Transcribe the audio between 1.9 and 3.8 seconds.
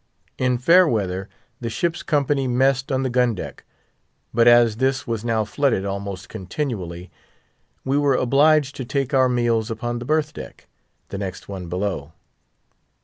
company messed on the gun deck;